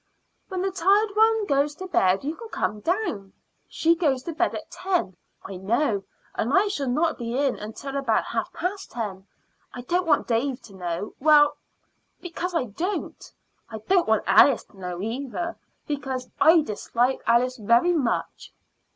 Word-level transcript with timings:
"When 0.47 0.63
the 0.63 0.71
tired 0.71 1.11
one 1.13 1.45
goes 1.45 1.75
to 1.75 1.85
bed, 1.85 2.23
you 2.23 2.35
can 2.35 2.47
come 2.49 2.79
down. 2.79 3.33
She 3.67 3.93
goes 3.93 4.23
to 4.23 4.33
bed 4.33 4.55
at 4.55 4.71
ten, 4.71 5.15
I 5.45 5.57
know, 5.57 6.05
and 6.33 6.51
I 6.51 6.69
shall 6.69 6.89
not 6.89 7.19
be 7.19 7.37
in 7.37 7.55
until 7.59 7.95
about 7.95 8.23
half 8.23 8.51
past 8.51 8.89
ten. 8.93 9.27
I 9.75 9.81
don't 9.81 10.07
want 10.07 10.25
Dave 10.27 10.59
to 10.63 10.73
know 10.73 11.13
well, 11.19 11.55
because 12.19 12.55
I 12.55 12.63
don't. 12.63 13.31
I 13.69 13.77
don't 13.77 14.07
want 14.07 14.23
Alice 14.25 14.63
to 14.63 14.79
know, 14.79 15.53
because 15.85 16.31
I 16.39 16.61
dislike 16.61 17.21
Alice 17.27 17.57
very 17.57 17.93
much." 17.93 18.51